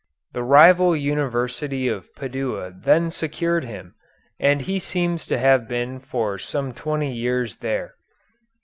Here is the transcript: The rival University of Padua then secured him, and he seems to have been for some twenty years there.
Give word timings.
The 0.33 0.41
rival 0.41 0.95
University 0.97 1.87
of 1.87 2.11
Padua 2.15 2.71
then 2.75 3.11
secured 3.11 3.65
him, 3.65 3.93
and 4.39 4.61
he 4.63 4.79
seems 4.79 5.27
to 5.27 5.37
have 5.37 5.67
been 5.67 5.99
for 5.99 6.39
some 6.39 6.73
twenty 6.73 7.13
years 7.13 7.57
there. 7.57 7.93